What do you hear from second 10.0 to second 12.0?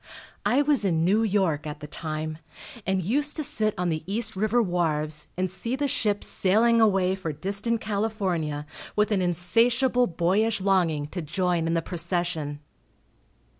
boyish longing to join in the